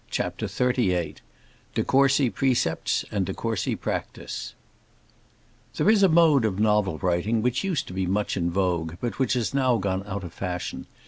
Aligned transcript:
CHAPTER 0.09 0.47
XXXVIII 0.47 1.17
De 1.75 1.83
Courcy 1.83 2.31
Precepts 2.31 3.05
and 3.11 3.23
de 3.23 3.35
Courcy 3.35 3.75
Practice 3.75 4.55
There 5.75 5.91
is 5.91 6.01
a 6.01 6.09
mode 6.09 6.43
of 6.43 6.59
novel 6.59 6.97
writing 6.97 7.43
which 7.43 7.63
used 7.63 7.85
to 7.85 7.93
be 7.93 8.07
much 8.07 8.35
in 8.35 8.49
vogue, 8.49 8.95
but 8.99 9.19
which 9.19 9.33
has 9.33 9.53
now 9.53 9.77
gone 9.77 10.03
out 10.07 10.23
of 10.23 10.33
fashion. 10.33 10.87